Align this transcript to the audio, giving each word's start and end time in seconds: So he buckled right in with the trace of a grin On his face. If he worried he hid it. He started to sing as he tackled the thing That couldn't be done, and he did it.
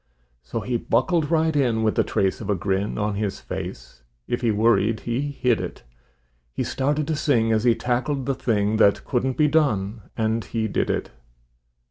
So 0.41 0.61
he 0.61 0.77
buckled 0.77 1.29
right 1.29 1.55
in 1.55 1.83
with 1.83 1.93
the 1.93 2.03
trace 2.03 2.41
of 2.41 2.49
a 2.49 2.55
grin 2.55 2.97
On 2.97 3.13
his 3.13 3.39
face. 3.39 4.01
If 4.27 4.41
he 4.41 4.49
worried 4.49 5.01
he 5.01 5.21
hid 5.29 5.61
it. 5.61 5.83
He 6.51 6.63
started 6.63 7.05
to 7.05 7.15
sing 7.15 7.51
as 7.51 7.65
he 7.65 7.75
tackled 7.75 8.25
the 8.25 8.33
thing 8.33 8.77
That 8.77 9.05
couldn't 9.05 9.37
be 9.37 9.47
done, 9.47 10.01
and 10.17 10.43
he 10.43 10.67
did 10.67 10.89
it. 10.89 11.11